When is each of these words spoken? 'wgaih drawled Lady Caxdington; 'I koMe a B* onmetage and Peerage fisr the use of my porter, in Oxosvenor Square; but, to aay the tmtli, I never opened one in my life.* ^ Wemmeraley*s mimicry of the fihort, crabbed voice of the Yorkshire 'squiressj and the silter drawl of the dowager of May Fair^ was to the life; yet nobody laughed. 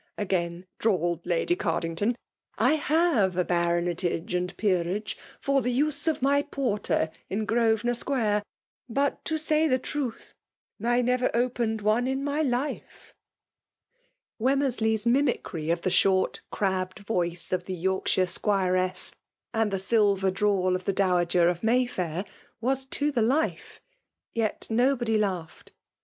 'wgaih 0.17 0.65
drawled 0.79 1.23
Lady 1.27 1.55
Caxdington; 1.55 2.15
'I 2.57 2.77
koMe 2.79 3.35
a 3.37 3.43
B* 3.45 3.53
onmetage 3.53 4.33
and 4.35 4.57
Peerage 4.57 5.15
fisr 5.39 5.61
the 5.61 5.71
use 5.71 6.07
of 6.07 6.23
my 6.23 6.41
porter, 6.41 7.11
in 7.29 7.45
Oxosvenor 7.45 7.95
Square; 7.95 8.41
but, 8.89 9.23
to 9.25 9.35
aay 9.35 9.69
the 9.69 9.77
tmtli, 9.77 10.33
I 10.83 11.03
never 11.03 11.29
opened 11.35 11.81
one 11.81 12.07
in 12.07 12.23
my 12.23 12.41
life.* 12.41 13.13
^ 14.39 14.41
Wemmeraley*s 14.43 15.05
mimicry 15.05 15.69
of 15.69 15.81
the 15.81 15.91
fihort, 15.91 16.41
crabbed 16.51 16.97
voice 17.01 17.51
of 17.51 17.65
the 17.65 17.75
Yorkshire 17.75 18.25
'squiressj 18.25 19.13
and 19.53 19.69
the 19.69 19.77
silter 19.77 20.33
drawl 20.33 20.75
of 20.75 20.85
the 20.85 20.93
dowager 20.93 21.47
of 21.47 21.61
May 21.61 21.85
Fair^ 21.85 22.25
was 22.59 22.85
to 22.85 23.11
the 23.11 23.21
life; 23.21 23.79
yet 24.33 24.65
nobody 24.71 25.19
laughed. 25.19 25.73